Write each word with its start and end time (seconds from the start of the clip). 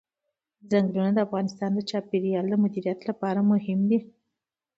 ځنګلونه 0.69 1.11
د 1.15 1.19
افغانستان 1.27 1.71
د 1.75 1.79
چاپیریال 1.89 2.45
د 2.49 2.53
مدیریت 2.63 2.99
لپاره 3.09 3.39
مهم 3.51 3.79
دي. 3.89 3.99